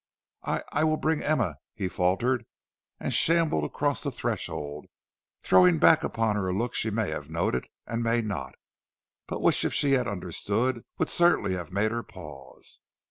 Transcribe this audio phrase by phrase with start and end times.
[0.45, 2.47] "I I will bring Emma," he faltered,
[2.99, 4.87] and shambled across the threshold,
[5.43, 8.55] throwing back upon her a look she may have noted and may not,
[9.27, 12.79] but which if she had understood, would certainly have made her pause.